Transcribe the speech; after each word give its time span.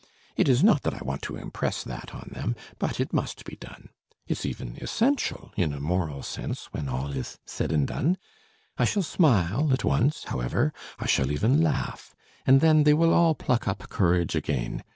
It 0.35 0.49
is 0.49 0.63
not 0.63 0.81
that 0.81 0.95
I 0.95 1.03
want 1.05 1.21
to 1.21 1.35
impress 1.35 1.83
that 1.83 2.11
on 2.15 2.31
them, 2.33 2.55
but 2.79 2.99
it 2.99 3.13
must 3.13 3.45
be 3.45 3.55
done... 3.55 3.89
it's 4.25 4.47
even 4.47 4.79
essential 4.81 5.51
in 5.55 5.73
a 5.73 5.79
moral 5.79 6.23
sense, 6.23 6.69
when 6.73 6.89
all 6.89 7.11
is 7.11 7.37
said 7.45 7.71
and 7.71 7.85
done. 7.85 8.17
I 8.79 8.85
shall 8.85 9.03
smile 9.03 9.71
at 9.71 9.83
once, 9.83 10.23
however, 10.23 10.73
I 10.97 11.05
shall 11.05 11.29
even 11.31 11.61
laugh, 11.61 12.15
and 12.47 12.61
then 12.61 12.81
they 12.83 12.95
will 12.95 13.13
all 13.13 13.35
pluck 13.35 13.67
up 13.67 13.89
courage 13.89 14.35
again.... 14.35 14.83